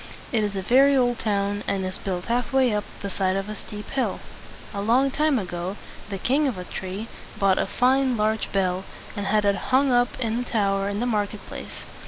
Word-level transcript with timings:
It 0.31 0.43
is 0.43 0.55
a 0.55 0.63
very 0.63 0.95
old 0.97 1.19
town, 1.19 1.63
and 1.67 1.85
is 1.85 1.99
built 1.99 2.25
half 2.25 2.51
way 2.51 2.73
up 2.73 2.85
the 3.03 3.09
side 3.11 3.35
of 3.35 3.47
a 3.47 3.55
steep 3.55 3.87
hill. 3.91 4.19
A 4.73 4.81
long 4.81 5.11
time 5.11 5.37
ago, 5.37 5.77
the 6.09 6.17
King 6.17 6.47
of 6.47 6.57
Atri 6.57 7.07
bought 7.37 7.59
a 7.59 7.67
fine 7.67 8.17
large 8.17 8.51
bell, 8.51 8.83
and 9.15 9.27
had 9.27 9.45
it 9.45 9.55
hung 9.69 9.91
up 9.91 10.19
in 10.19 10.39
a 10.39 10.43
tower 10.43 10.89
in 10.89 11.01
the 11.01 11.05
market 11.05 11.45
place. 11.45 11.85